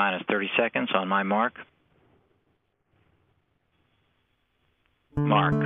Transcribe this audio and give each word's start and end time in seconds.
minus 0.00 0.22
30 0.28 0.48
seconds 0.62 0.90
on 1.00 1.06
my 1.16 1.22
mark. 1.34 1.54
Mark. 5.34 5.58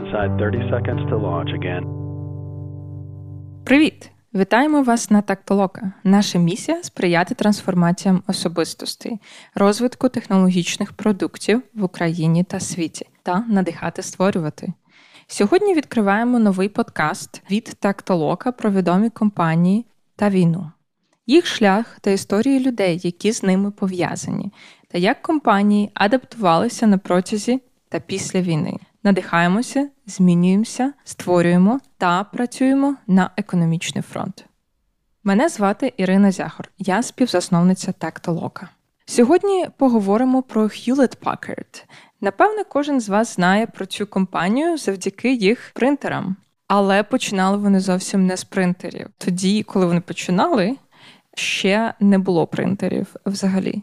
Inside 0.00 0.32
30 0.38 0.70
seconds 0.72 1.02
to 1.10 1.16
launch 1.28 1.52
again. 1.60 1.84
Привіт! 3.64 4.10
Вітаємо 4.34 4.82
вас 4.82 5.10
на 5.10 5.22
Тактолока. 5.22 5.92
Наша 6.04 6.38
місія 6.38 6.82
сприяти 6.82 7.34
трансформаціям 7.34 8.22
особистостей, 8.26 9.18
розвитку 9.54 10.08
технологічних 10.08 10.92
продуктів 10.92 11.62
в 11.74 11.84
Україні 11.84 12.44
та 12.44 12.60
світі 12.60 13.06
та 13.22 13.44
надихати 13.48 14.02
створювати. 14.02 14.72
Сьогодні 15.26 15.74
відкриваємо 15.74 16.38
новий 16.38 16.68
подкаст 16.68 17.50
від 17.50 17.64
Тактолока 17.64 18.52
про 18.52 18.70
відомі 18.70 19.10
компанії 19.10 19.86
та 20.16 20.28
війну, 20.28 20.70
їх 21.28 21.46
шлях 21.46 21.98
та 22.00 22.10
історії 22.10 22.60
людей, 22.60 23.00
які 23.02 23.32
з 23.32 23.42
ними 23.42 23.70
пов'язані, 23.70 24.52
та 24.88 24.98
як 24.98 25.22
компанії 25.22 25.90
адаптувалися 25.94 26.86
на 26.86 26.98
протязі 26.98 27.60
та 27.88 28.00
після 28.00 28.40
війни. 28.40 28.78
Надихаємося, 29.02 29.88
змінюємося, 30.06 30.92
створюємо 31.04 31.80
та 31.98 32.24
працюємо 32.24 32.96
на 33.06 33.30
економічний 33.36 34.02
фронт. 34.02 34.44
Мене 35.24 35.48
звати 35.48 35.92
Ірина 35.96 36.32
Зяхор, 36.32 36.68
я 36.78 37.02
співзасновниця 37.02 37.92
Тактолока. 37.92 38.68
Сьогодні 39.06 39.66
поговоримо 39.76 40.42
про 40.42 40.62
Hewlett 40.62 41.16
Packard. 41.18 41.84
Напевне, 42.20 42.64
кожен 42.68 43.00
з 43.00 43.08
вас 43.08 43.34
знає 43.34 43.66
про 43.66 43.86
цю 43.86 44.06
компанію 44.06 44.78
завдяки 44.78 45.34
їх 45.34 45.70
принтерам. 45.74 46.36
Але 46.68 47.02
починали 47.02 47.56
вони 47.56 47.80
зовсім 47.80 48.26
не 48.26 48.36
з 48.36 48.44
принтерів. 48.44 49.06
Тоді, 49.18 49.62
коли 49.62 49.86
вони 49.86 50.00
починали, 50.00 50.76
ще 51.38 51.94
не 52.00 52.18
було 52.18 52.46
принтерів 52.46 53.16
взагалі. 53.26 53.82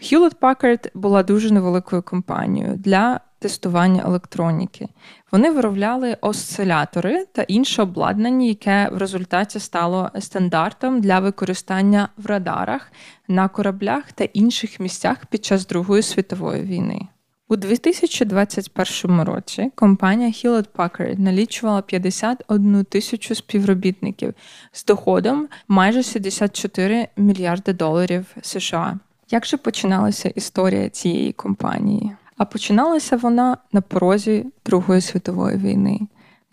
Hewlett 0.00 0.36
Packard 0.40 0.90
була 0.94 1.22
дуже 1.22 1.50
невеликою 1.50 2.02
компанією 2.02 2.76
для 2.76 3.20
тестування 3.38 4.02
електроніки. 4.06 4.88
Вони 5.32 5.50
виробляли 5.50 6.16
осцилятори 6.20 7.26
та 7.32 7.42
інше 7.42 7.82
обладнання, 7.82 8.46
яке 8.46 8.88
в 8.92 8.98
результаті 8.98 9.60
стало 9.60 10.10
стандартом 10.18 11.00
для 11.00 11.20
використання 11.20 12.08
в 12.16 12.26
радарах, 12.26 12.92
на 13.28 13.48
кораблях 13.48 14.12
та 14.12 14.24
інших 14.24 14.80
місцях 14.80 15.26
під 15.26 15.44
час 15.44 15.66
Другої 15.66 16.02
світової 16.02 16.62
війни. 16.62 17.08
У 17.48 17.56
2021 17.56 19.20
році 19.20 19.70
компанія 19.74 20.28
Hewlett 20.28 20.66
Packard 20.76 21.18
налічувала 21.18 21.82
51 21.82 22.84
тисячу 22.84 23.34
співробітників 23.34 24.34
з 24.72 24.84
доходом 24.84 25.48
майже 25.68 26.02
64 26.02 27.08
мільярди 27.16 27.72
доларів 27.72 28.36
США. 28.42 28.98
Як 29.30 29.46
же 29.46 29.56
починалася 29.56 30.28
історія 30.28 30.88
цієї 30.88 31.32
компанії? 31.32 32.16
А 32.36 32.44
починалася 32.44 33.16
вона 33.16 33.56
на 33.72 33.80
порозі 33.80 34.46
Другої 34.66 35.00
світової 35.00 35.56
війни. 35.56 36.00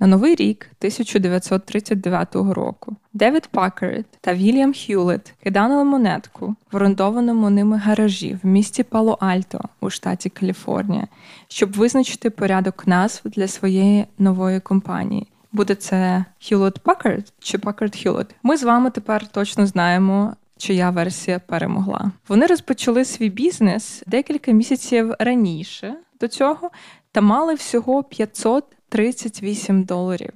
На 0.02 0.07
новий 0.07 0.35
рік 0.35 0.67
1939 0.80 2.35
року 2.35 2.95
Девід 3.13 3.47
Паккард 3.47 4.05
та 4.21 4.33
Вільям 4.33 4.73
Х'юлет 4.73 5.33
кидали 5.43 5.83
монетку 5.83 6.55
в 6.71 6.75
орендованому 6.75 7.49
ними 7.49 7.77
гаражі 7.77 8.38
в 8.43 8.47
місті 8.47 8.83
Пало-Альто 8.83 9.61
у 9.81 9.89
штаті 9.89 10.30
Каліфорнія, 10.30 11.08
щоб 11.47 11.73
визначити 11.73 12.30
порядок 12.30 12.88
назв 12.88 13.30
для 13.30 13.47
своєї 13.47 14.05
нової 14.17 14.59
компанії. 14.59 15.27
Буде 15.52 15.75
це 15.75 16.25
Hewlett 16.41 16.81
Packard 16.81 17.31
чи 17.39 17.58
Packard 17.58 18.08
Hewlett? 18.08 18.30
Ми 18.43 18.58
з 18.58 18.63
вами 18.63 18.89
тепер 18.89 19.27
точно 19.27 19.65
знаємо. 19.65 20.33
Чия 20.58 20.89
версія 20.89 21.39
перемогла. 21.39 22.11
Вони 22.27 22.45
розпочали 22.45 23.05
свій 23.05 23.30
бізнес 23.30 24.03
декілька 24.08 24.52
місяців 24.52 25.13
раніше 25.19 25.95
до 26.19 26.27
цього 26.27 26.71
та 27.12 27.22
мали 27.22 27.54
всього 27.54 28.04
538 28.04 29.83
доларів. 29.83 30.33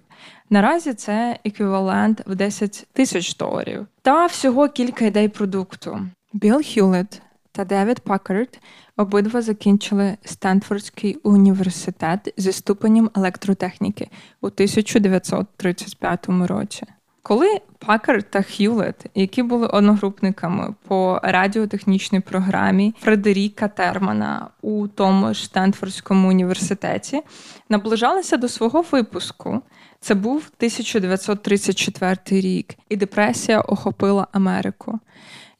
Наразі 0.49 0.93
це 0.93 1.39
еквівалент 1.43 2.21
в 2.25 2.35
10 2.35 2.87
тисяч 2.93 3.35
доларів. 3.35 3.87
Та 4.01 4.25
всього 4.25 4.69
кілька 4.69 5.05
ідей 5.05 5.29
продукту. 5.29 5.99
Білл 6.33 6.61
Хюлет 6.73 7.21
та 7.51 7.65
Девід 7.65 7.99
Паккард 7.99 8.59
обидва 8.97 9.41
закінчили 9.41 10.17
Стенфордський 10.23 11.15
університет 11.23 12.33
зі 12.37 12.51
ступенем 12.51 13.09
електротехніки 13.15 14.09
у 14.41 14.45
1935 14.47 16.25
році. 16.29 16.85
Коли 17.27 17.61
Паккард 17.79 18.25
та 18.29 18.41
Х'юлет, 18.41 19.05
які 19.15 19.43
були 19.43 19.67
одногрупниками 19.67 20.73
по 20.87 21.19
радіотехнічній 21.23 22.19
програмі 22.19 22.95
Фредеріка 22.99 23.67
Термана 23.67 24.47
у 24.61 24.87
тому 24.87 25.33
ж 25.33 25.45
Стенфордському 25.45 26.29
університеті, 26.29 27.21
наближалися 27.69 28.37
до 28.37 28.47
свого 28.47 28.85
випуску, 28.91 29.61
це 29.99 30.15
був 30.15 30.35
1934 30.57 32.41
рік, 32.41 32.73
і 32.89 32.95
депресія 32.95 33.61
охопила 33.61 34.27
Америку. 34.31 34.99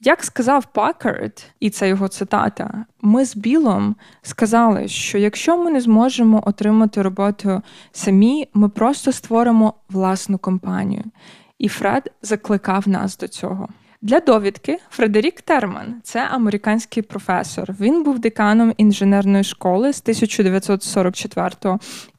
Як 0.02 0.24
сказав 0.24 0.66
Паккард, 0.66 1.46
і 1.60 1.70
це 1.70 1.90
його 1.90 2.08
цитата, 2.08 2.86
ми 3.02 3.26
з 3.26 3.36
Білом 3.36 3.96
сказали, 4.22 4.88
що 4.88 5.18
якщо 5.18 5.58
ми 5.58 5.72
не 5.72 5.82
зможемо 5.82 6.44
отримати 6.46 7.02
роботу 7.02 7.62
самі, 7.92 8.48
ми 8.54 8.70
просто 8.70 9.12
створимо 9.12 9.74
власну 9.90 10.38
компанію. 10.38 11.04
І 11.60 11.68
Фред 11.68 12.12
закликав 12.22 12.88
нас 12.88 13.18
до 13.18 13.28
цього. 13.28 13.68
Для 14.06 14.20
довідки 14.20 14.80
Фредерік 14.90 15.42
Терман 15.42 15.96
це 16.04 16.28
американський 16.28 17.04
професор. 17.04 17.76
Він 17.80 18.04
був 18.04 18.20
деканом 18.20 18.74
інженерної 18.78 19.44
школи 19.44 19.94
з 19.94 20.02
1944 20.02 21.50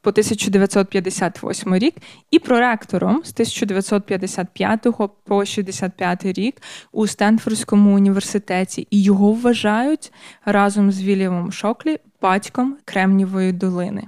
по 0.01 0.09
1958 0.09 1.75
рік 1.75 1.95
і 2.31 2.39
проректором 2.39 3.21
з 3.23 3.33
1955 3.33 4.87
по 5.23 5.45
65 5.45 6.25
рік 6.25 6.61
у 6.91 7.07
Стенфордському 7.07 7.95
університеті. 7.95 8.87
І 8.91 9.03
його 9.03 9.33
вважають 9.33 10.13
разом 10.45 10.91
з 10.91 11.01
Вільямом 11.01 11.51
Шоклі 11.51 11.97
батьком 12.21 12.77
Кремнівої 12.85 13.51
долини. 13.51 14.03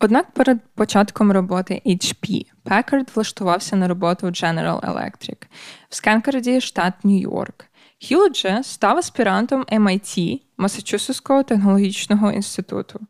Однак 0.00 0.30
перед 0.30 0.58
початком 0.74 1.32
роботи 1.32 1.82
HP 1.86 2.46
Packard 2.68 3.08
влаштувався 3.14 3.76
на 3.76 3.88
роботу 3.88 4.26
в 4.26 4.30
General 4.30 4.80
Electric 4.80 5.42
в 5.88 5.94
Скенкерді, 5.94 6.60
штат 6.60 6.94
Нью-Йорк. 7.04 7.64
Же 8.34 8.62
став 8.62 8.98
аспірантом 8.98 9.62
MIT 9.62 10.40
Масачусетського 10.56 11.42
технологічного 11.42 12.32
інституту 12.32 13.00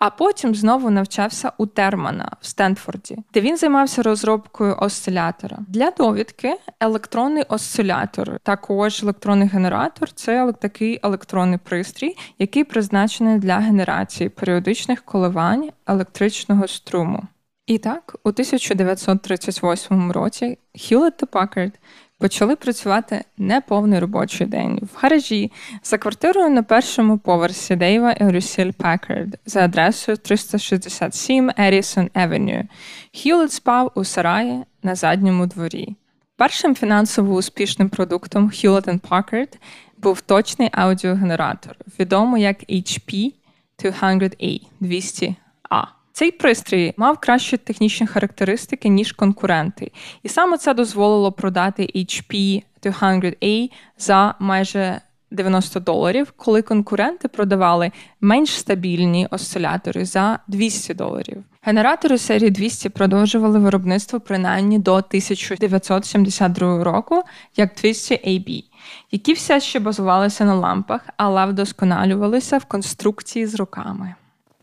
а 0.00 0.10
потім 0.10 0.54
знову 0.54 0.90
навчався 0.90 1.52
у 1.58 1.66
Термана 1.66 2.30
в 2.40 2.46
Стенфорді, 2.46 3.18
де 3.34 3.40
він 3.40 3.56
займався 3.56 4.02
розробкою 4.02 4.76
осцилятора. 4.80 5.58
Для 5.68 5.90
довідки 5.90 6.56
електронний 6.80 7.44
осцилятор, 7.48 8.38
також 8.42 9.02
електронний 9.02 9.48
генератор 9.48 10.12
це 10.12 10.52
такий 10.52 11.00
електронний 11.02 11.58
пристрій, 11.58 12.16
який 12.38 12.64
призначений 12.64 13.38
для 13.38 13.56
генерації 13.56 14.28
періодичних 14.28 15.02
коливань 15.02 15.70
електричного 15.86 16.68
струму. 16.68 17.22
І 17.70 17.78
так, 17.78 18.16
у 18.24 18.28
1938 18.28 20.12
році 20.12 20.58
Hewlett 20.74 21.10
та 21.10 21.26
Packard 21.26 21.72
почали 22.18 22.56
працювати 22.56 23.24
неповний 23.38 23.98
робочий 23.98 24.46
день 24.46 24.78
в 24.82 24.98
гаражі 25.00 25.52
за 25.82 25.98
квартирою 25.98 26.50
на 26.50 26.62
першому 26.62 27.18
поверсі 27.18 27.76
Дейва 27.76 28.12
і 28.12 28.32
Люсіль 28.32 28.72
Пекард 28.72 29.38
за 29.46 29.64
адресою 29.64 30.16
367 30.16 31.50
Ерісон 31.58 32.10
Евеню. 32.14 32.64
Хілет 33.12 33.52
спав 33.52 33.92
у 33.94 34.04
сараї 34.04 34.64
на 34.82 34.94
задньому 34.94 35.46
дворі. 35.46 35.96
Першим 36.36 36.74
фінансово 36.74 37.34
успішним 37.34 37.88
продуктом 37.88 38.48
Hewlett 38.48 39.00
Packard 39.00 39.56
був 39.98 40.20
точний 40.20 40.68
аудіогенератор, 40.72 41.76
відомий 41.98 42.42
як 42.42 42.56
HP 42.62 43.32
200A 43.78 44.60
200A. 44.80 45.99
Цей 46.20 46.30
пристрій 46.30 46.94
мав 46.96 47.18
кращі 47.18 47.56
технічні 47.56 48.06
характеристики, 48.06 48.88
ніж 48.88 49.12
конкуренти, 49.12 49.92
і 50.22 50.28
саме 50.28 50.58
це 50.58 50.74
дозволило 50.74 51.32
продати 51.32 51.82
HP 51.82 52.62
200A 52.82 53.70
за 53.98 54.34
майже 54.38 55.00
90 55.30 55.80
доларів, 55.80 56.32
коли 56.36 56.62
конкуренти 56.62 57.28
продавали 57.28 57.92
менш 58.20 58.50
стабільні 58.50 59.28
осцилятори 59.30 60.04
за 60.04 60.38
200 60.48 60.94
доларів. 60.94 61.44
Генератори 61.62 62.18
серії 62.18 62.50
200 62.50 62.88
продовжували 62.88 63.58
виробництво 63.58 64.20
принаймні 64.20 64.78
до 64.78 64.94
1972 64.94 66.84
року, 66.84 67.22
як 67.56 67.74
200AB, 67.74 68.64
які 69.10 69.32
все 69.32 69.60
ще 69.60 69.80
базувалися 69.80 70.44
на 70.44 70.54
лампах, 70.54 71.00
але 71.16 71.46
вдосконалювалися 71.46 72.58
в 72.58 72.64
конструкції 72.64 73.46
з 73.46 73.54
руками. 73.54 74.14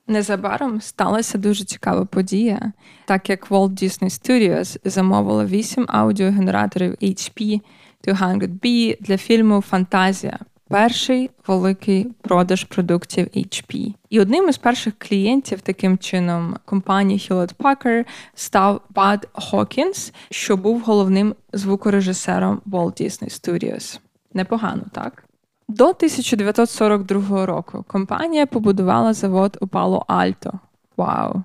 Незабаром 0.08 0.82
сталася 0.82 1.38
дуже 1.38 1.64
цікава 1.64 2.06
подія, 2.06 2.72
так 3.06 3.30
як 3.30 3.52
Walt 3.52 3.84
Disney 3.84 4.10
Studios 4.10 4.78
замовила 4.86 5.46
8 5.46 5.86
аудіогенераторів 5.90 6.92
HP 6.92 7.62
200B 8.08 8.98
для 9.02 9.18
фільму 9.18 9.62
Фантазія. 9.62 10.40
Перший 10.70 11.30
великий 11.48 12.08
продаж 12.22 12.64
продуктів 12.64 13.26
HP. 13.26 13.94
І 14.10 14.20
одним 14.20 14.50
із 14.50 14.58
перших 14.58 14.94
клієнтів 14.98 15.62
таким 15.62 15.98
чином 15.98 16.56
компанії 16.66 17.20
Hewlett 17.20 17.56
Packard 17.56 18.06
став 18.36 18.82
Бад 18.90 19.28
Хокінс, 19.34 20.14
що 20.32 20.58
був 20.58 20.82
головним 20.82 21.36
звукорежисером 21.54 22.62
Walt 22.66 23.02
Disney 23.02 23.42
Studios. 23.42 24.00
Непогано, 24.34 24.84
так? 24.94 25.27
До 25.70 25.84
1942 25.84 27.46
року 27.46 27.86
компанія 27.88 28.46
побудувала 28.46 29.14
завод 29.14 29.58
у 29.62 29.68
Пало 29.68 30.06
Альто. 30.08 30.60
Вау! 30.98 31.44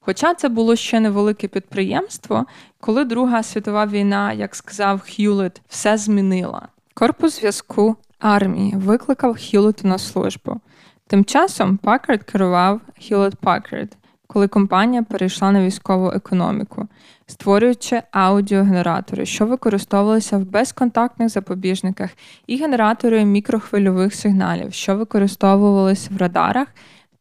Хоча 0.00 0.34
це 0.34 0.48
було 0.48 0.76
ще 0.76 1.00
невелике 1.00 1.48
підприємство, 1.48 2.46
коли 2.80 3.04
Друга 3.04 3.42
світова 3.42 3.86
війна, 3.86 4.32
як 4.32 4.54
сказав 4.54 5.00
Х'юлет, 5.00 5.62
все 5.68 5.96
змінила. 5.96 6.68
Корпус 6.94 7.40
зв'язку 7.40 7.96
армії 8.18 8.74
викликав 8.76 9.36
Х'юлету 9.36 9.88
на 9.88 9.98
службу. 9.98 10.60
Тим 11.06 11.24
часом 11.24 11.76
Паккард 11.76 12.22
керував 12.22 12.80
Hewlett 13.00 13.36
Packard, 13.42 13.88
коли 14.26 14.48
компанія 14.48 15.02
перейшла 15.02 15.52
на 15.52 15.64
військову 15.64 16.10
економіку, 16.10 16.88
створюючи 17.26 18.02
аудіогенератори, 18.10 19.26
що 19.26 19.46
використовувалися 19.46 20.38
в 20.38 20.44
безконтактних 20.44 21.28
запобіжниках, 21.28 22.10
і 22.46 22.56
генератори 22.56 23.24
мікрохвильових 23.24 24.14
сигналів, 24.14 24.72
що 24.72 24.96
використовувалися 24.96 26.10
в 26.14 26.16
радарах 26.16 26.68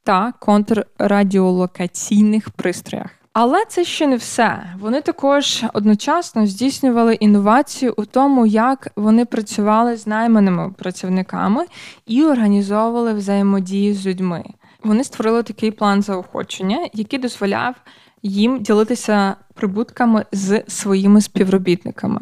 та 0.04 0.34
контррадіолокаційних 0.40 2.50
пристроях. 2.50 3.10
Але 3.34 3.66
це 3.68 3.84
ще 3.84 4.08
не 4.08 4.16
все. 4.16 4.64
Вони 4.80 5.02
також 5.02 5.64
одночасно 5.74 6.48
здійснювали 6.48 7.14
інновацію 7.14 7.94
у 7.98 8.06
тому, 8.06 8.46
як 8.46 8.88
вони 8.96 9.26
працювали 9.26 9.98
з 9.98 10.08
найманими 10.08 10.74
працівниками 10.78 11.66
і 12.06 12.24
організовували 12.24 13.14
взаємодію 13.14 13.94
з 13.94 14.08
людьми. 14.08 14.44
Вони 14.84 15.04
створили 15.04 15.44
такий 15.44 15.72
план 15.72 16.02
заохочення, 16.02 16.90
який 16.94 17.20
дозволяв 17.20 17.76
їм 18.24 18.60
ділитися 18.62 19.36
прибутками 19.54 20.26
з 20.32 20.64
своїми 20.68 21.22
співробітниками. 21.22 22.20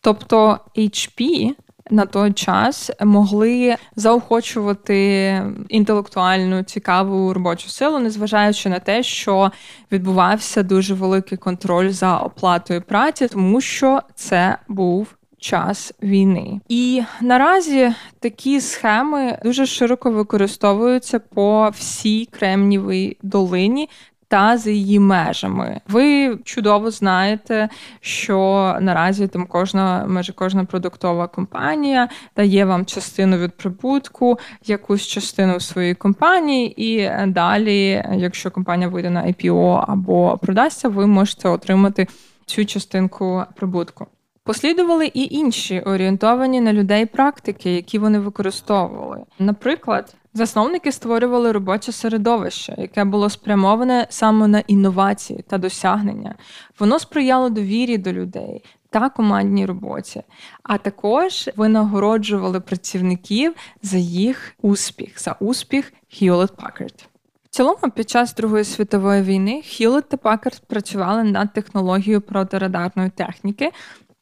Тобто 0.00 0.58
HP 0.76 1.50
на 1.90 2.06
той 2.06 2.32
час 2.32 2.90
могли 3.00 3.76
заохочувати 3.96 5.42
інтелектуальну 5.68 6.62
цікаву 6.62 7.34
робочу 7.34 7.68
силу, 7.68 7.98
незважаючи 7.98 8.68
на 8.68 8.78
те, 8.78 9.02
що 9.02 9.50
відбувався 9.92 10.62
дуже 10.62 10.94
великий 10.94 11.38
контроль 11.38 11.88
за 11.90 12.18
оплатою 12.18 12.82
праці, 12.82 13.28
тому 13.28 13.60
що 13.60 14.00
це 14.14 14.58
був. 14.68 15.14
Час 15.40 15.94
війни, 16.02 16.60
і 16.68 17.02
наразі 17.20 17.92
такі 18.18 18.60
схеми 18.60 19.38
дуже 19.44 19.66
широко 19.66 20.10
використовуються 20.10 21.18
по 21.18 21.68
всій 21.68 22.26
Кремнівій 22.26 23.16
долині 23.22 23.88
та 24.30 24.56
за 24.58 24.70
її 24.70 24.98
межами. 24.98 25.80
Ви 25.88 26.38
чудово 26.44 26.90
знаєте, 26.90 27.68
що 28.00 28.38
наразі 28.80 29.28
там 29.28 29.46
кожна 29.46 30.06
майже 30.06 30.32
кожна 30.32 30.64
продуктова 30.64 31.28
компанія 31.28 32.08
дає 32.36 32.64
вам 32.64 32.86
частину 32.86 33.38
від 33.38 33.52
прибутку, 33.52 34.38
якусь 34.66 35.06
частину 35.06 35.56
в 35.56 35.62
своїй 35.62 35.94
компанії, 35.94 36.92
і 36.92 37.10
далі, 37.26 38.04
якщо 38.16 38.50
компанія 38.50 38.88
вийде 38.88 39.10
на 39.10 39.22
IPO 39.22 39.84
або 39.88 40.38
продасться, 40.42 40.88
ви 40.88 41.06
можете 41.06 41.48
отримати 41.48 42.06
цю 42.46 42.64
частинку 42.64 43.42
прибутку. 43.56 44.06
Послідували 44.44 45.06
і 45.06 45.34
інші 45.34 45.80
орієнтовані 45.80 46.60
на 46.60 46.72
людей 46.72 47.06
практики, 47.06 47.74
які 47.74 47.98
вони 47.98 48.18
використовували. 48.18 49.24
Наприклад, 49.38 50.16
Засновники 50.34 50.92
створювали 50.92 51.52
робоче 51.52 51.92
середовище, 51.92 52.74
яке 52.78 53.04
було 53.04 53.30
спрямоване 53.30 54.06
саме 54.10 54.48
на 54.48 54.58
інновації 54.58 55.44
та 55.48 55.58
досягнення. 55.58 56.34
Воно 56.78 56.98
сприяло 56.98 57.48
довірі 57.50 57.98
до 57.98 58.12
людей 58.12 58.64
та 58.90 59.08
командній 59.08 59.66
роботі, 59.66 60.22
а 60.62 60.78
також 60.78 61.50
винагороджували 61.56 62.60
працівників 62.60 63.54
за 63.82 63.96
їх 63.96 64.54
успіх, 64.62 65.20
за 65.20 65.36
успіх 65.40 65.92
Hewlett 66.22 66.52
Packard. 66.56 67.04
В 67.44 67.48
цілому, 67.48 67.90
під 67.94 68.10
час 68.10 68.34
Другої 68.34 68.64
світової 68.64 69.22
війни 69.22 69.62
Hewlett 69.64 70.02
та 70.02 70.16
Packard 70.16 70.62
працювали 70.66 71.24
над 71.24 71.52
технологією 71.52 72.20
протирадарної 72.20 73.10
техніки 73.10 73.70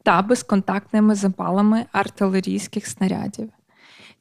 та 0.03 0.21
безконтактними 0.21 1.15
запалами 1.15 1.85
артилерійських 1.91 2.87
снарядів. 2.87 3.49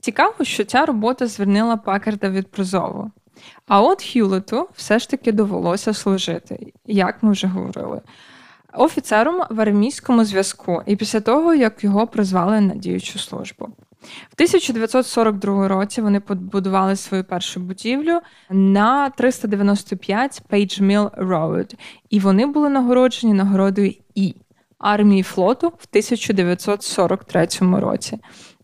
Цікаво, 0.00 0.34
що 0.44 0.64
ця 0.64 0.86
робота 0.86 1.26
звільнила 1.26 1.76
Пакарда 1.76 2.28
від 2.28 2.50
призову. 2.50 3.10
А 3.66 3.82
от 3.82 4.02
Х'юлету 4.02 4.68
все 4.74 4.98
ж 4.98 5.10
таки 5.10 5.32
довелося 5.32 5.94
служити, 5.94 6.72
як 6.86 7.22
ми 7.22 7.32
вже 7.32 7.46
говорили, 7.46 8.00
офіцером 8.72 9.42
в 9.50 9.60
армійському 9.60 10.24
зв'язку, 10.24 10.82
і 10.86 10.96
після 10.96 11.20
того, 11.20 11.54
як 11.54 11.84
його 11.84 12.06
призвали 12.06 12.60
на 12.60 12.74
діючу 12.74 13.18
службу. 13.18 13.68
В 14.02 14.34
1942 14.34 15.68
році 15.68 16.00
вони 16.00 16.20
побудували 16.20 16.96
свою 16.96 17.24
першу 17.24 17.60
будівлю 17.60 18.20
на 18.50 19.10
395 19.10 20.42
Page 20.50 20.82
Mill 20.82 21.28
Road, 21.28 21.74
і 22.10 22.20
вони 22.20 22.46
були 22.46 22.68
нагороджені 22.68 23.34
нагородою 23.34 23.94
І 24.14 24.34
армії 24.78 25.22
флоту 25.22 25.68
в 25.68 25.86
1943 25.90 27.48
році. 27.60 28.18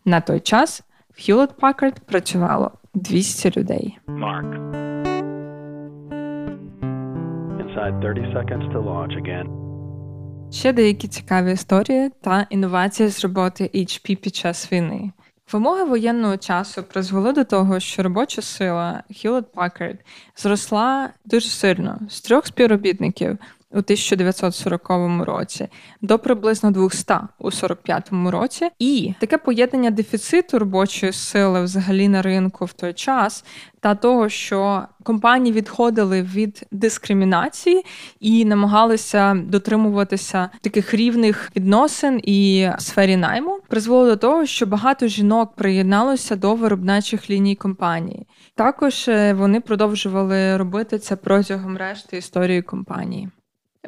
На 0.05 0.21
той 0.21 0.39
час 0.39 0.83
в 1.17 1.19
Hewlett 1.19 1.55
Packard 1.61 1.95
працювало 2.05 2.71
200 2.93 3.59
людей. 3.59 3.99
Mark. 4.07 4.49
Inside 7.59 8.01
30 8.01 8.33
seconds 8.33 8.73
to 8.73 8.83
launch 8.83 9.15
again. 9.23 9.65
Ще 10.51 10.73
деякі 10.73 11.07
цікаві 11.07 11.51
історії 11.51 12.11
та 12.21 12.47
інновації 12.49 13.09
з 13.09 13.23
роботи 13.23 13.69
HP 13.73 14.15
під 14.15 14.35
час 14.35 14.71
війни. 14.71 15.11
Вимоги 15.51 15.83
воєнного 15.83 16.37
часу 16.37 16.83
призвели 16.83 17.33
до 17.33 17.43
того, 17.43 17.79
що 17.79 18.03
робоча 18.03 18.41
сила 18.41 19.03
Hewlett 19.09 19.45
Packard 19.55 19.97
зросла 20.35 21.09
дуже 21.25 21.49
сильно 21.49 21.99
з 22.09 22.21
трьох 22.21 22.45
співробітників 22.45 23.37
у 23.71 23.77
1940 23.77 24.89
році 25.25 25.67
до 26.01 26.19
приблизно 26.19 26.71
200 26.71 27.13
у 27.39 27.51
45 27.51 28.09
році. 28.25 28.69
І 28.79 29.13
таке 29.19 29.37
поєднання 29.37 29.91
дефіциту 29.91 30.59
робочої 30.59 31.13
сили 31.13 31.63
взагалі 31.63 32.07
на 32.07 32.21
ринку 32.21 32.65
в 32.65 32.73
той 32.73 32.93
час. 32.93 33.45
Та 33.79 33.95
того, 33.95 34.29
що 34.29 34.83
компанії 35.03 35.53
відходили 35.53 36.21
від 36.21 36.65
дискримінації 36.71 37.85
і 38.19 38.45
намагалися 38.45 39.33
дотримуватися 39.33 40.49
таких 40.61 40.93
рівних 40.93 41.51
відносин 41.55 42.21
і 42.23 42.69
сфері 42.79 43.17
найму, 43.17 43.59
призвело 43.67 44.05
до 44.05 44.15
того, 44.15 44.45
що 44.45 44.65
багато 44.65 45.07
жінок 45.07 45.55
приєдналося 45.55 46.35
до 46.35 46.55
виробничих 46.55 47.29
ліній 47.29 47.55
компанії. 47.55 48.27
Також 48.55 49.07
е, 49.07 49.33
вони 49.33 49.61
продовжували 49.61 50.57
робити 50.57 50.99
це 50.99 51.15
протягом 51.15 51.77
решти 51.77 52.17
історії 52.17 52.61
компанії. 52.61 53.29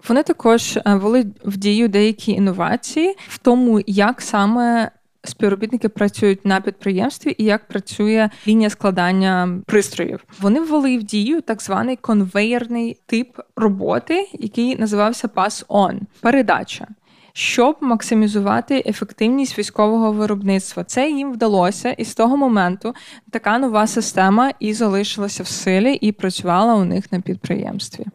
Вони 0.08 0.24
також 0.24 0.78
е, 0.78 0.82
ввели 0.86 1.26
в 1.46 1.58
дію 1.58 1.88
деякі 1.88 2.32
інновації 2.32 3.16
в 3.28 3.38
тому, 3.38 3.82
як 3.88 4.22
саме 4.22 4.92
співробітники 5.24 5.90
працюють 5.90 6.46
на 6.46 6.62
підприємстві 6.62 7.36
і 7.38 7.44
як 7.44 7.68
працює 7.68 8.30
лінія 8.48 8.70
складання 8.70 9.60
пристроїв. 9.66 10.24
Вони 10.40 10.60
ввели 10.60 10.98
в 10.98 11.04
дію 11.04 11.42
так 11.42 11.62
званий 11.62 11.96
конвейерний 11.96 12.98
тип 13.06 13.40
роботи, 13.56 14.30
який 14.34 14.78
називався 14.78 15.28
Pass-on– 15.28 16.00
передача. 16.22 16.88
Щоб 17.34 17.78
максимізувати 17.82 18.84
ефективність 18.86 19.60
військового 19.60 20.12
виробництва, 20.12 20.84
це 20.84 21.10
їм 21.10 21.34
вдалося, 21.34 21.90
і 21.90 22.06
з 22.06 22.16
того 22.16 22.38
моменту 22.38 22.94
така 23.32 23.58
нова 23.58 23.88
система 23.88 24.52
і 24.60 24.74
залишилася 24.74 25.44
в 25.44 25.48
силі 25.48 25.94
і 25.94 26.12
працювала 26.12 26.76
у 26.76 26.86
них 26.86 27.12
на 27.12 27.22
підприємстві. 27.22 28.06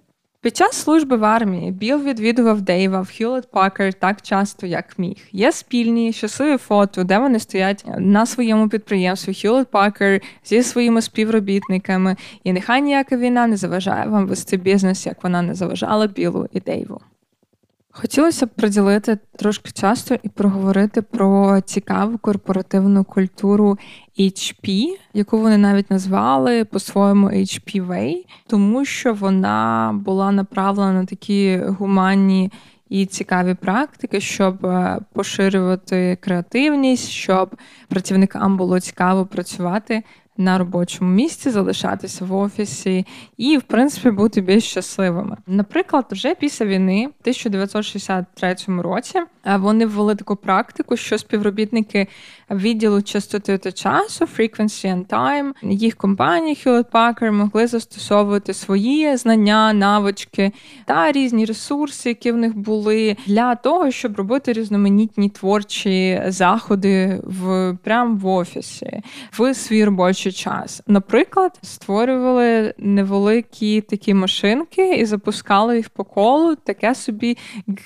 Під 0.42 0.56
час 0.56 0.72
служби 0.72 1.16
в 1.16 1.24
армії 1.24 1.70
Біл 1.70 2.02
відвідував 2.02 2.60
Дейва 2.60 3.00
в 3.00 3.04
Hewlett 3.04 3.48
Packard 3.52 3.94
так 3.98 4.22
часто, 4.22 4.66
як 4.66 4.98
міг. 4.98 5.16
Є 5.32 5.52
спільні 5.52 6.12
щасливі 6.12 6.56
фото, 6.56 7.04
де 7.04 7.18
вони 7.18 7.38
стоять 7.38 7.84
на 7.98 8.26
своєму 8.26 8.68
підприємстві 8.68 9.32
Hewlett 9.32 9.66
Packard 9.66 10.22
зі 10.44 10.62
своїми 10.62 11.02
співробітниками. 11.02 12.16
І 12.44 12.52
нехай 12.52 12.82
ніяка 12.82 13.16
війна 13.16 13.46
не 13.46 13.56
заважає 13.56 14.08
вам 14.08 14.26
вести 14.26 14.56
бізнес, 14.56 15.06
як 15.06 15.22
вона 15.22 15.42
не 15.42 15.54
заважала 15.54 16.06
Білу 16.06 16.48
і 16.52 16.60
Дейву. 16.60 17.00
Хотілося 17.94 18.46
б 18.46 18.48
приділити 18.48 19.18
трошки 19.38 19.70
часу 19.70 20.14
і 20.22 20.28
проговорити 20.28 21.02
про 21.02 21.60
цікаву 21.60 22.18
корпоративну 22.18 23.04
культуру 23.04 23.78
HP, 24.18 24.86
яку 25.14 25.38
вони 25.38 25.58
навіть 25.58 25.90
назвали 25.90 26.64
по-своєму 26.64 27.28
HP 27.28 27.86
Way, 27.86 28.14
тому 28.46 28.84
що 28.84 29.14
вона 29.14 29.90
була 30.04 30.32
направлена 30.32 30.92
на 30.92 31.04
такі 31.04 31.58
гуманні 31.58 32.52
і 32.88 33.06
цікаві 33.06 33.54
практики, 33.54 34.20
щоб 34.20 34.66
е, 34.66 34.98
поширювати 35.12 36.18
креативність, 36.20 37.08
щоб 37.08 37.56
працівникам 37.88 38.56
було 38.56 38.80
цікаво 38.80 39.26
працювати 39.26 40.02
на 40.36 40.58
робочому 40.58 41.10
місці, 41.10 41.50
залишатися 41.50 42.24
в 42.24 42.34
офісі 42.34 43.06
і, 43.36 43.56
в 43.58 43.62
принципі, 43.62 44.10
бути 44.10 44.40
більш 44.40 44.64
щасливими. 44.64 45.36
Наприклад, 45.46 46.06
вже 46.10 46.34
після 46.34 46.66
війни, 46.66 47.06
в 47.06 47.20
1963 47.22 48.56
році, 48.82 49.20
е, 49.46 49.56
вони 49.56 49.86
ввели 49.86 50.14
таку 50.14 50.36
практику, 50.36 50.96
що 50.96 51.18
співробітники 51.18 52.06
відділу 52.50 53.02
частоти 53.02 53.58
та 53.58 53.72
часу, 53.72 54.24
Frequency 54.38 54.86
and 54.86 55.06
Time, 55.06 55.52
їх 55.62 55.96
компанії 55.96 56.58
Hewlett 56.64 56.90
Packard 56.90 57.30
могли 57.30 57.66
застосовувати 57.66 58.54
свої 58.54 59.16
знання, 59.16 59.72
навички 59.72 60.52
та 60.86 61.12
різні 61.12 61.44
ресурси, 61.44 62.08
які 62.08 62.32
в 62.32 62.36
них 62.36 62.56
були, 62.56 63.16
для 63.26 63.54
того, 63.54 63.90
щоб 63.90 64.16
робити 64.16 64.52
різноманітні 64.52 65.28
творчі 65.28 66.22
заходи 66.26 67.20
в 67.24 67.76
прямо 67.82 68.16
в 68.16 68.26
офісі 68.26 69.02
в 69.38 69.54
свій 69.54 69.84
робочий 69.84 70.21
час. 70.30 70.82
Наприклад, 70.86 71.58
створювали 71.62 72.74
невеликі 72.78 73.80
такі 73.80 74.14
машинки 74.14 74.94
і 74.94 75.04
запускали 75.04 75.76
їх 75.76 75.90
по 75.90 76.04
колу 76.04 76.54
таке 76.54 76.94
собі 76.94 77.38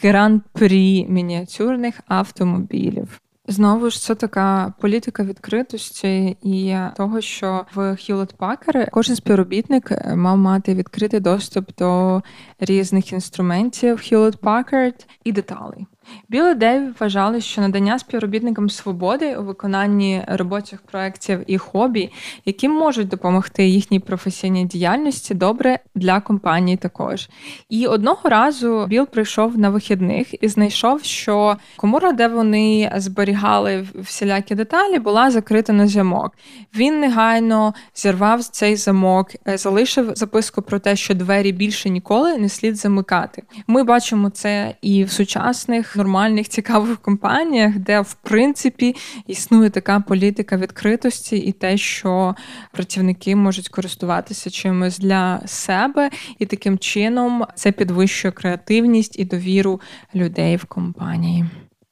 гран-прі 0.02 1.06
мініатюрних 1.08 2.00
автомобілів. 2.08 3.20
Знову 3.48 3.90
ж 3.90 4.00
це 4.00 4.14
така 4.14 4.72
політика 4.80 5.24
відкритості 5.24 6.36
і 6.42 6.76
того, 6.96 7.20
що 7.20 7.66
в 7.74 7.78
Hewlett 7.78 8.36
Packard 8.36 8.88
кожен 8.90 9.16
співробітник 9.16 9.92
мав 10.14 10.38
мати 10.38 10.74
відкритий 10.74 11.20
доступ 11.20 11.70
до 11.78 12.22
різних 12.60 13.12
інструментів 13.12 13.96
Hewlett 13.96 14.38
Packard 14.38 15.06
і 15.24 15.32
деталей. 15.32 15.86
Білий 16.28 16.54
Дейв 16.54 16.94
вважали, 17.00 17.40
що 17.40 17.60
надання 17.60 17.98
співробітникам 17.98 18.70
свободи 18.70 19.36
у 19.36 19.44
виконанні 19.44 20.22
робочих 20.28 20.82
проєктів 20.82 21.40
і 21.46 21.58
хобі, 21.58 22.12
які 22.44 22.68
можуть 22.68 23.08
допомогти 23.08 23.66
їхній 23.66 24.00
професійній 24.00 24.64
діяльності, 24.64 25.34
добре 25.34 25.78
для 25.94 26.20
компанії 26.20 26.76
також. 26.76 27.28
І 27.68 27.86
одного 27.86 28.28
разу 28.28 28.86
Біл 28.86 29.06
прийшов 29.06 29.58
на 29.58 29.70
вихідних 29.70 30.42
і 30.42 30.48
знайшов, 30.48 31.04
що 31.04 31.56
комора, 31.76 32.12
де 32.12 32.28
вони 32.28 32.92
зберігали 32.96 33.86
всілякі 33.94 34.54
деталі, 34.54 34.98
була 34.98 35.30
закрита 35.30 35.72
на 35.72 35.86
замок. 35.86 36.32
Він 36.74 37.00
негайно 37.00 37.74
зірвав 37.94 38.44
цей 38.44 38.76
замок, 38.76 39.28
е, 39.48 39.58
залишив 39.58 40.12
записку 40.14 40.62
про 40.62 40.78
те, 40.78 40.96
що 40.96 41.14
двері 41.14 41.52
більше 41.52 41.90
ніколи 41.90 42.38
не 42.38 42.48
слід 42.48 42.76
замикати. 42.76 43.42
Ми 43.66 43.84
бачимо 43.84 44.30
це 44.30 44.74
і 44.82 45.04
в 45.04 45.10
сучасних 45.10 45.95
нормальних 45.96 46.48
цікавих 46.48 46.98
компаніях, 46.98 47.78
де 47.78 48.00
в 48.00 48.14
принципі 48.14 48.96
існує 49.26 49.70
така 49.70 50.00
політика 50.00 50.56
відкритості 50.56 51.36
і 51.36 51.52
те, 51.52 51.76
що 51.76 52.34
працівники 52.72 53.36
можуть 53.36 53.68
користуватися 53.68 54.50
чимось 54.50 54.98
для 54.98 55.40
себе, 55.46 56.10
і 56.38 56.46
таким 56.46 56.78
чином 56.78 57.44
це 57.54 57.72
підвищує 57.72 58.32
креативність 58.32 59.18
і 59.18 59.24
довіру 59.24 59.80
людей 60.14 60.56
в 60.56 60.64
компанії. 60.64 61.44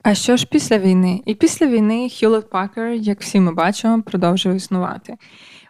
А 0.02 0.14
що 0.14 0.36
ж 0.36 0.46
після 0.50 0.78
війни? 0.78 1.22
І 1.26 1.34
після 1.34 1.66
війни 1.66 2.06
Hewlett 2.06 2.48
Packard, 2.48 2.92
як 2.92 3.20
всі 3.20 3.40
ми 3.40 3.54
бачимо, 3.54 4.02
продовжує 4.02 4.56
існувати. 4.56 5.16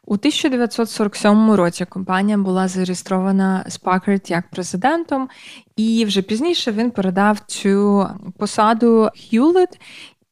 У 0.07 0.15
1947 0.15 1.51
році 1.51 1.85
компанія 1.85 2.39
була 2.39 2.69
зареєстрована 2.69 3.67
Packard 3.85 4.31
як 4.31 4.51
президентом, 4.51 5.29
і 5.77 6.05
вже 6.05 6.23
пізніше 6.23 6.73
він 6.73 6.91
передав 6.91 7.39
цю 7.47 8.07
посаду 8.39 9.03
Hewlett 9.03 9.81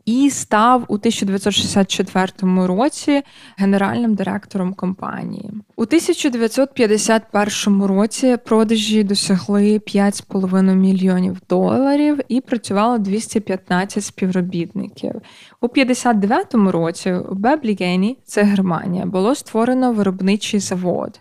і 0.05 0.31
став 0.31 0.85
у 0.89 0.95
1964 0.95 2.67
році 2.67 3.23
генеральним 3.57 4.15
директором 4.15 4.75
компанії. 4.75 5.51
У 5.77 5.83
1951 5.83 7.83
році 7.83 8.37
продажі 8.45 9.05
досягли 9.05 9.79
5,5 9.79 10.75
мільйонів 10.75 11.37
доларів 11.49 12.21
і 12.29 12.41
працювало 12.41 12.99
215 12.99 14.05
співробітників. 14.05 15.13
У 15.61 15.69
59 15.69 16.55
році 16.55 17.13
у 17.13 17.35
Беблігені, 17.35 18.19
це 18.25 18.43
Германія, 18.43 19.07
було 19.07 19.35
створено 19.35 19.93
виробничий 19.93 20.61
завод, 20.61 21.21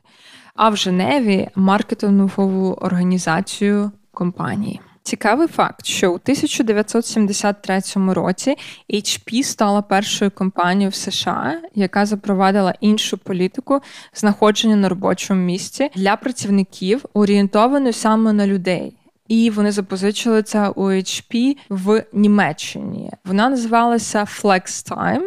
а 0.55 0.69
в 0.69 0.77
Женеві 0.77 1.47
маркетингову 1.55 2.73
організацію 2.73 3.91
компанії. 4.13 4.79
Цікавий 5.03 5.47
факт, 5.47 5.85
що 5.85 6.11
у 6.11 6.15
1973 6.15 7.81
році 7.95 8.55
HP 8.89 9.43
стала 9.43 9.81
першою 9.81 10.31
компанією 10.31 10.89
в 10.89 10.95
США, 10.95 11.61
яка 11.75 12.05
запровадила 12.05 12.73
іншу 12.79 13.17
політику 13.17 13.79
знаходження 14.13 14.75
на 14.75 14.89
робочому 14.89 15.41
місці 15.41 15.89
для 15.95 16.15
працівників, 16.15 17.05
орієнтовану 17.13 17.93
саме 17.93 18.33
на 18.33 18.47
людей. 18.47 18.97
І 19.27 19.49
вони 19.49 19.71
запозичили 19.71 20.43
це 20.43 20.69
у 20.69 20.83
HP 20.83 21.57
в 21.69 22.03
Німеччині. 22.13 23.11
Вона 23.25 23.49
називалася 23.49 24.23
FlexTime, 24.23 25.21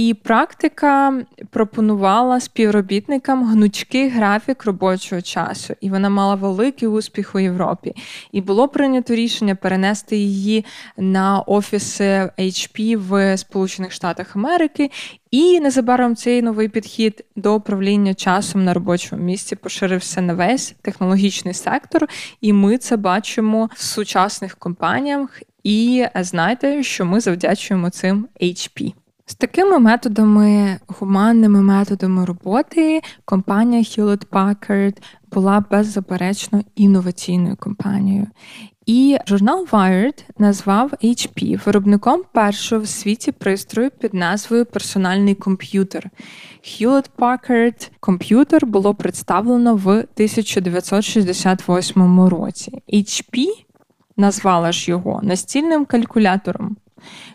і 0.00 0.14
практика 0.14 1.22
пропонувала 1.50 2.40
співробітникам 2.40 3.44
гнучкий 3.44 4.08
графік 4.08 4.64
робочого 4.64 5.22
часу, 5.22 5.74
і 5.80 5.90
вона 5.90 6.08
мала 6.08 6.34
великий 6.34 6.88
успіх 6.88 7.34
у 7.34 7.38
Європі. 7.38 7.94
І 8.32 8.40
було 8.40 8.68
прийнято 8.68 9.14
рішення 9.14 9.54
перенести 9.54 10.16
її 10.16 10.64
на 10.96 11.40
офіси 11.40 12.30
HP 12.38 12.96
в 12.96 13.38
Сполучених 13.38 13.92
Штатах 13.92 14.36
Америки. 14.36 14.90
І 15.30 15.60
незабаром 15.60 16.16
цей 16.16 16.42
новий 16.42 16.68
підхід 16.68 17.24
до 17.36 17.54
управління 17.54 18.14
часом 18.14 18.64
на 18.64 18.74
робочому 18.74 19.22
місці 19.22 19.56
поширився 19.56 20.20
на 20.20 20.34
весь 20.34 20.74
технологічний 20.82 21.54
сектор, 21.54 22.08
і 22.40 22.52
ми 22.52 22.78
це 22.78 22.96
бачимо 22.96 23.70
в 23.74 23.82
сучасних 23.82 24.56
компаніях. 24.56 25.42
І 25.64 26.06
знайте, 26.14 26.82
що 26.82 27.04
ми 27.04 27.20
завдячуємо 27.20 27.90
цим 27.90 28.28
HP. 28.42 28.92
З 29.30 29.34
такими 29.34 29.78
методами, 29.78 30.78
гуманними 30.86 31.62
методами 31.62 32.24
роботи, 32.24 33.00
компанія 33.24 33.82
Hewlett 33.82 34.26
Packard 34.26 34.96
була 35.32 35.64
беззаперечно 35.70 36.62
інноваційною 36.74 37.56
компанією. 37.56 38.26
І 38.86 39.16
журнал 39.26 39.66
Wired 39.72 40.24
назвав 40.38 40.90
HP 40.90 41.66
виробником 41.66 42.22
першого 42.32 42.82
в 42.82 42.88
світі 42.88 43.32
пристрою 43.32 43.90
під 43.90 44.14
назвою 44.14 44.66
Персональний 44.66 45.34
комп'ютер. 45.34 46.10
Hewlett 46.62 47.10
Packard 47.18 47.90
комп'ютер 48.00 48.66
було 48.66 48.94
представлено 48.94 49.76
в 49.76 49.88
1968 49.88 52.20
році. 52.20 52.82
HP 52.92 53.46
назвала 54.16 54.72
ж 54.72 54.90
його 54.90 55.20
настільним 55.22 55.84
калькулятором. 55.84 56.76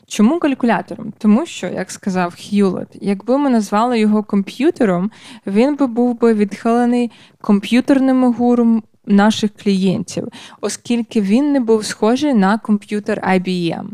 Чому 0.08 0.40
калькулятором? 0.40 1.14
Тому 1.18 1.46
що, 1.46 1.68
як 1.68 1.92
сказав 1.92 2.36
Х'юлет, 2.36 2.88
якби 3.02 3.38
ми 3.38 3.50
назвали 3.50 4.00
його 4.00 4.24
комп'ютером, 4.24 5.12
він 5.48 5.76
би 5.76 5.88
був 5.88 6.20
би 6.20 6.34
відхилений 6.34 7.12
комп'ютерним 7.42 8.34
гуром 8.34 8.84
наших 9.06 9.52
клієнтів, 9.64 10.28
оскільки 10.62 11.22
він 11.22 11.52
не 11.52 11.60
був 11.60 11.86
схожий 11.86 12.34
на 12.34 12.58
комп'ютер 12.58 13.20
IBM. 13.20 13.88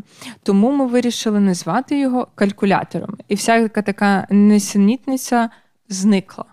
Тому 0.44 0.72
ми 0.72 0.88
вирішили 0.88 1.40
назвати 1.40 2.00
його 2.00 2.28
калькулятором. 2.36 3.18
І 3.28 3.36
всяка 3.36 3.82
така 3.82 4.28
несенітниця 4.30 5.50
зникла. 5.90 6.46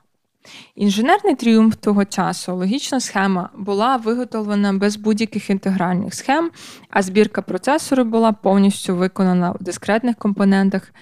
Інженерний 0.74 1.34
тріумф 1.34 1.76
того 1.76 2.04
часу, 2.04 2.54
логічна 2.54 3.00
схема, 3.00 3.48
була 3.56 3.96
виготовлена 3.96 4.72
без 4.72 4.96
будь-яких 4.96 5.50
інтегральних 5.50 6.14
схем, 6.14 6.50
а 6.90 7.02
збірка 7.02 7.42
процесору 7.42 8.04
була 8.04 8.32
повністю 8.32 8.96
виконана 8.96 9.50
в 9.50 9.62
дискретних 9.62 10.16
компонентах. 10.16 10.92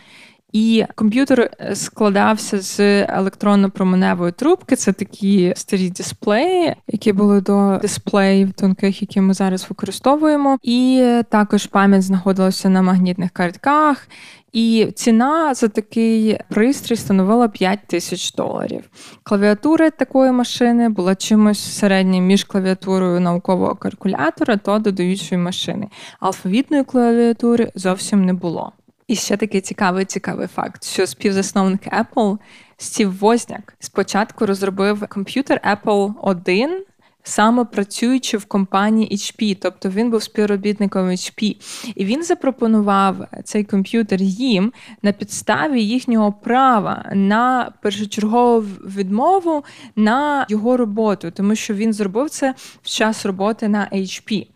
І 0.52 0.84
комп'ютер 0.94 1.50
е, 1.60 1.74
складався 1.74 2.60
з 2.60 2.80
електронно-променевої 3.04 4.32
трубки. 4.32 4.76
Це 4.76 4.92
такі 4.92 5.52
старі 5.56 5.90
дисплеї, 5.90 6.74
які 6.88 7.12
були 7.12 7.40
до 7.40 7.78
дисплеїв 7.82 8.52
тонких, 8.52 9.02
які 9.02 9.20
ми 9.20 9.34
зараз 9.34 9.66
використовуємо. 9.68 10.58
І 10.62 11.12
також 11.30 11.66
пам'ять 11.66 12.02
знаходилася 12.02 12.68
на 12.68 12.82
магнітних 12.82 13.30
картках. 13.30 14.08
І 14.52 14.92
ціна 14.94 15.54
за 15.54 15.68
такий 15.68 16.38
пристрій 16.48 16.96
становила 16.96 17.48
5 17.48 17.78
тисяч 17.86 18.32
доларів. 18.32 18.90
Клавіатура 19.22 19.90
такої 19.90 20.32
машини 20.32 20.88
була 20.88 21.14
чимось 21.14 21.78
середнім 21.78 22.26
між 22.26 22.44
клавіатурою 22.44 23.20
наукового 23.20 23.74
калькулятора 23.74 24.56
та 24.56 24.78
додаючої 24.78 25.40
машини. 25.40 25.88
Алфавітної 26.20 26.84
клавіатури 26.84 27.72
зовсім 27.74 28.24
не 28.24 28.32
було. 28.32 28.72
І 29.08 29.16
ще 29.16 29.36
такий 29.36 29.60
цікавий 29.60 30.04
цікавий 30.04 30.46
факт, 30.46 30.84
що 30.84 31.06
співзасновник 31.06 31.80
Apple 31.86 32.38
Стів 32.76 33.18
Возняк 33.18 33.75
спочатку 33.78 34.46
розробив 34.46 35.06
комп'ютер 35.08 35.60
Apple 35.64 36.14
1 36.22 36.84
саме 37.22 37.64
працюючи 37.64 38.36
в 38.36 38.44
компанії 38.44 39.16
HP, 39.16 39.56
тобто 39.60 39.88
він 39.88 40.10
був 40.10 40.22
співробітником 40.22 41.06
HP. 41.06 41.56
І 41.94 42.04
він 42.04 42.22
запропонував 42.22 43.26
цей 43.44 43.64
комп'ютер 43.64 44.22
їм 44.22 44.72
на 45.02 45.12
підставі 45.12 45.82
їхнього 45.82 46.32
права 46.32 47.10
на 47.14 47.72
першочергову 47.82 48.60
відмову 48.86 49.64
на 49.96 50.46
його 50.48 50.76
роботу, 50.76 51.30
тому 51.30 51.54
що 51.54 51.75
він 51.75 51.92
зробив 51.92 52.30
це 52.30 52.54
в 52.82 52.88
час 52.88 53.26
роботи 53.26 53.68
на 53.68 53.88
HP. 53.92 54.46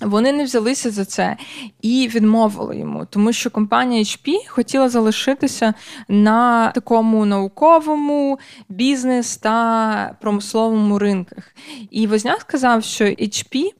Вони 0.00 0.32
не 0.32 0.44
взялися 0.44 0.90
за 0.90 1.04
це 1.04 1.36
і 1.82 2.08
відмовили 2.14 2.78
йому, 2.78 3.06
тому 3.10 3.32
що 3.32 3.50
компанія 3.50 4.02
HP 4.02 4.48
хотіла 4.48 4.88
залишитися 4.88 5.74
на 6.08 6.70
такому 6.70 7.26
науковому 7.26 8.38
бізнес 8.68 9.36
та 9.36 10.16
промисловому 10.20 10.98
ринках. 10.98 11.54
І 11.90 12.06
Возняк 12.06 12.40
сказав, 12.40 12.84
що 12.84 13.04
HP 13.04 13.72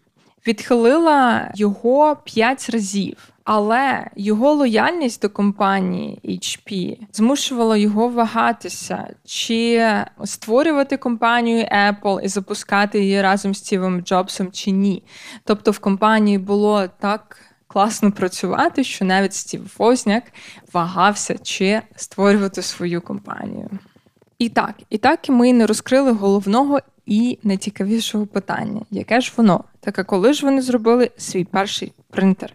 відхилила 0.46 1.50
його 1.54 2.16
п'ять 2.24 2.70
разів. 2.70 3.29
Але 3.44 4.10
його 4.16 4.52
лояльність 4.52 5.22
до 5.22 5.28
компанії 5.28 6.20
HP 6.24 6.98
змушувала 7.12 7.76
його 7.76 8.08
вагатися, 8.08 9.14
чи 9.24 9.86
створювати 10.24 10.96
компанію 10.96 11.64
Apple 11.64 12.20
і 12.20 12.28
запускати 12.28 13.00
її 13.00 13.22
разом 13.22 13.54
з 13.54 13.58
Стівом 13.58 14.00
Джобсом, 14.00 14.52
чи 14.52 14.70
ні. 14.70 15.02
Тобто 15.44 15.70
в 15.70 15.78
компанії 15.78 16.38
було 16.38 16.88
так 17.00 17.36
класно 17.66 18.12
працювати, 18.12 18.84
що 18.84 19.04
навіть 19.04 19.34
Стів 19.34 19.74
Возняк 19.78 20.24
вагався, 20.72 21.38
чи 21.42 21.82
створювати 21.96 22.62
свою 22.62 23.00
компанію. 23.00 23.70
І 24.38 24.48
так, 24.48 24.74
і 24.90 24.98
так 24.98 25.28
ми 25.28 25.52
не 25.52 25.66
розкрили 25.66 26.12
головного 26.12 26.80
і 27.06 27.38
найцікавішого 27.42 28.26
питання, 28.26 28.80
яке 28.90 29.20
ж 29.20 29.32
воно? 29.36 29.64
Так 29.80 29.98
а 29.98 30.04
коли 30.04 30.32
ж 30.32 30.46
вони 30.46 30.62
зробили 30.62 31.10
свій 31.16 31.44
перший 31.44 31.92
принтер? 32.10 32.52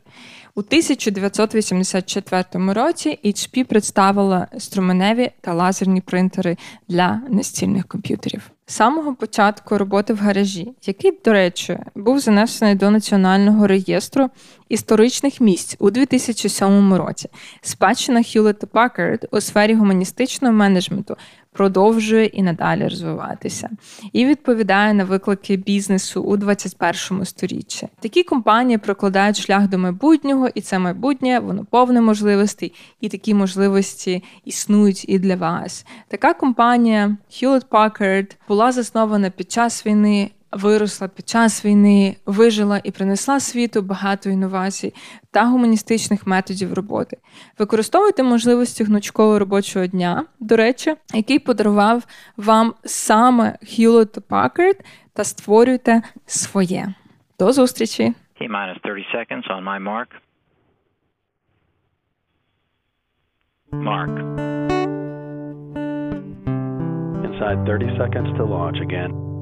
У 0.57 0.61
1984 0.61 2.73
році 2.73 3.19
HP 3.23 3.63
представила 3.63 4.47
струменеві 4.57 5.31
та 5.41 5.53
лазерні 5.53 6.01
принтери 6.01 6.57
для 6.87 7.21
настільних 7.29 7.87
комп'ютерів. 7.87 8.51
З 8.65 8.73
самого 8.73 9.15
початку 9.15 9.77
роботи 9.77 10.13
в 10.13 10.17
гаражі, 10.17 10.73
який, 10.85 11.19
до 11.25 11.33
речі, 11.33 11.77
був 11.95 12.19
занесений 12.19 12.75
до 12.75 12.91
Національного 12.91 13.67
реєстру 13.67 14.29
історичних 14.69 15.41
місць 15.41 15.75
у 15.79 15.91
2007 15.91 16.93
році, 16.93 17.29
спадщина 17.61 18.19
Hewlett 18.19 18.67
Packard 18.67 19.25
у 19.31 19.41
сфері 19.41 19.75
гуманістичного 19.75 20.53
менеджменту 20.53 21.17
продовжує 21.55 22.25
і 22.25 22.43
надалі 22.43 22.83
розвиватися 22.83 23.69
і 24.13 24.25
відповідає 24.25 24.93
на 24.93 25.03
виклики 25.03 25.57
бізнесу 25.57 26.21
у 26.21 26.37
21 26.37 27.25
сторіччі. 27.25 27.87
Такі 27.99 28.23
компанії 28.23 28.77
прокладають 28.77 29.37
шлях 29.37 29.67
до 29.67 29.77
майбутнього, 29.77 30.49
і 30.55 30.61
це 30.61 30.79
майбутнє 30.79 31.39
воно 31.39 31.65
повне 31.65 32.01
можливостей, 32.01 32.73
і 33.01 33.09
такі 33.09 33.33
можливості 33.33 34.23
існують 34.45 35.09
і 35.09 35.19
для 35.19 35.35
вас. 35.35 35.85
Така 36.07 36.33
компанія 36.33 37.17
Hewlett 37.31 37.67
Packard 37.69 38.35
була 38.47 38.71
заснована 38.71 39.29
під 39.29 39.51
час 39.51 39.85
війни 39.85 40.31
виросла 40.55 41.07
під 41.07 41.29
час 41.29 41.65
війни, 41.65 42.15
вижила 42.25 42.81
і 42.83 42.91
принесла 42.91 43.39
світу 43.39 43.81
багато 43.81 44.29
інновацій 44.29 44.93
та 45.31 45.45
гуманістичних 45.45 46.27
методів 46.27 46.73
роботи. 46.73 47.17
Використовуйте 47.59 48.23
можливості 48.23 48.83
гнучкового 48.83 49.39
робочого 49.39 49.87
дня, 49.87 50.25
до 50.39 50.55
речі, 50.55 50.95
який 51.13 51.39
подарував 51.39 52.03
вам 52.37 52.73
саме 52.83 53.57
Hewlett 53.63 54.21
Packard, 54.29 54.79
та 55.13 55.23
створюйте 55.23 56.01
своє. 56.25 56.93
До 57.39 57.51
зустрічі! 57.51 58.13
T-minus 58.41 58.79
30 58.83 59.05
seconds 59.15 59.45
on 59.55 59.63
my 59.63 59.79
mark. 59.79 60.09
Mark. 63.71 64.13
Inside 67.25 67.59
30 67.65 67.97
seconds 68.01 68.29
to 68.37 68.43
launch 68.55 68.79
again. 68.87 69.34